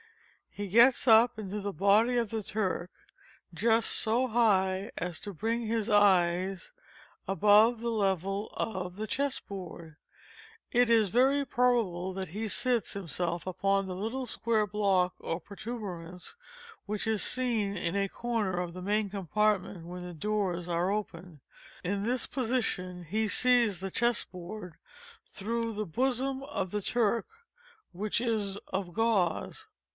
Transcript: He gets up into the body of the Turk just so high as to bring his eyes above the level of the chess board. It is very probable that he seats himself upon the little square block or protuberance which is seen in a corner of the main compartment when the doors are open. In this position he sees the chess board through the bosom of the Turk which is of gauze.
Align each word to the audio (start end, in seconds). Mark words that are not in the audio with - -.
He 0.49 0.67
gets 0.67 1.07
up 1.07 1.39
into 1.39 1.61
the 1.61 1.71
body 1.71 2.17
of 2.17 2.29
the 2.31 2.43
Turk 2.43 2.89
just 3.53 3.91
so 3.91 4.27
high 4.27 4.91
as 4.97 5.19
to 5.21 5.33
bring 5.33 5.65
his 5.65 5.89
eyes 5.91 6.73
above 7.25 7.79
the 7.79 7.91
level 7.91 8.49
of 8.55 8.95
the 8.97 9.07
chess 9.07 9.39
board. 9.39 9.95
It 10.71 10.89
is 10.89 11.07
very 11.09 11.45
probable 11.45 12.13
that 12.13 12.29
he 12.29 12.49
seats 12.49 12.93
himself 12.93 13.45
upon 13.47 13.85
the 13.85 13.95
little 13.95 14.25
square 14.25 14.67
block 14.67 15.13
or 15.19 15.39
protuberance 15.39 16.35
which 16.85 17.05
is 17.07 17.23
seen 17.23 17.77
in 17.77 17.95
a 17.95 18.09
corner 18.09 18.59
of 18.59 18.73
the 18.73 18.81
main 18.81 19.09
compartment 19.09 19.85
when 19.85 20.03
the 20.03 20.15
doors 20.15 20.67
are 20.67 20.91
open. 20.91 21.39
In 21.83 22.03
this 22.03 22.27
position 22.27 23.03
he 23.05 23.27
sees 23.27 23.79
the 23.79 23.91
chess 23.91 24.25
board 24.25 24.75
through 25.25 25.73
the 25.73 25.85
bosom 25.85 26.41
of 26.43 26.71
the 26.71 26.81
Turk 26.81 27.27
which 27.93 28.19
is 28.19 28.57
of 28.73 28.93
gauze. 28.93 29.67